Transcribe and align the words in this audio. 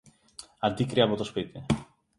Αντίκρυ 0.59 1.01
από 1.01 1.15
το 1.15 1.23
σπίτι 1.23 1.65